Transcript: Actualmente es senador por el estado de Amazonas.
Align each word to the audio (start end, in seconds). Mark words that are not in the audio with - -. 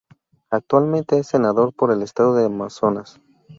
Actualmente 0.49 1.19
es 1.19 1.27
senador 1.27 1.75
por 1.75 1.91
el 1.91 2.01
estado 2.01 2.33
de 2.33 2.45
Amazonas. 2.45 3.21